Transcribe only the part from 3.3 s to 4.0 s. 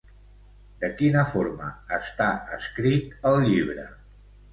el llibre?